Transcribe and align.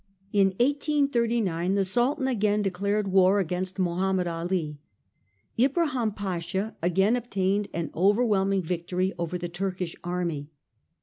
In 0.33 0.47
1839 0.59 1.75
the 1.75 1.85
Sultan 1.85 2.27
again 2.27 2.63
de 2.63 2.71
clared 2.71 3.09
war 3.09 3.37
against 3.37 3.77
Mohammed 3.77 4.25
Ali. 4.25 4.79
Ibrahim 5.59 6.09
Pasha 6.09 6.75
again 6.81 7.15
obtained 7.15 7.67
an 7.71 7.91
overwhelming 7.93 8.63
victory 8.63 9.13
over 9.19 9.37
the 9.37 9.47
Turkish 9.47 9.95
army. 10.03 10.49